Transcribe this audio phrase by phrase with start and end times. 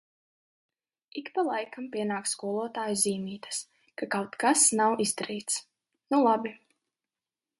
[1.19, 3.59] Ik pa laikam pienāk skolotāju zīmītes,
[4.01, 5.61] ka kaut kas nav izdarīts.
[6.15, 6.57] Nu, labi.